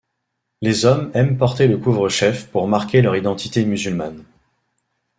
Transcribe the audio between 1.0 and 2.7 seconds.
aiment porter le couvre-chef pour